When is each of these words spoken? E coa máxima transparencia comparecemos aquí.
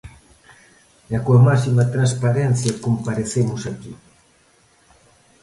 E 1.15 1.17
coa 1.25 1.41
máxima 1.47 1.89
transparencia 1.95 2.77
comparecemos 2.85 3.61
aquí. 3.71 3.93